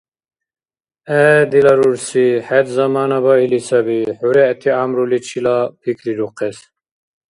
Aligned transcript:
ГӀе, 1.07 1.23
дила 1.51 1.73
рурси, 1.79 2.25
хӀед 2.47 2.67
замана 2.75 3.17
баили 3.25 3.59
саби 3.67 3.99
хӀу-регӀти 4.17 4.69
гӀямруличила 4.75 5.57
пикрирухъес. 5.81 6.57